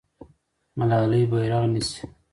[0.77, 2.01] ملالۍ بیرغ نیسي.